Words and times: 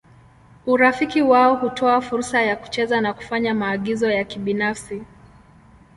Urafiki 0.65 1.21
wao 1.21 1.55
hutoa 1.55 2.01
fursa 2.01 2.41
ya 2.41 2.55
kucheza 2.55 3.01
na 3.01 3.13
kufanya 3.13 3.53
maagizo 3.53 4.11
ya 4.11 4.23
kibinafsi. 4.23 5.01